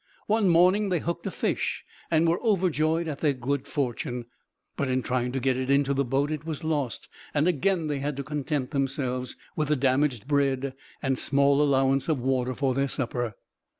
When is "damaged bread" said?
9.75-10.73